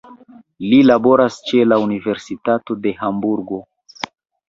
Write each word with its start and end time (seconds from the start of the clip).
Li 0.69 0.79
laboras 0.91 1.37
ĉe 1.51 1.63
la 1.69 1.79
Universitato 1.85 2.81
de 2.89 2.97
Hamburgo. 3.05 3.65